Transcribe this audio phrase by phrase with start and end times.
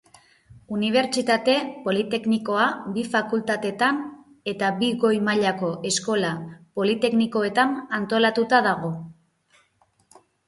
[0.75, 1.53] Unibertsitate
[1.83, 2.63] politeknikoa
[2.95, 3.99] bi fakultatetan
[4.53, 6.31] eta bi goi mailako eskola
[6.81, 8.91] politeknikoetan antolatuta dago.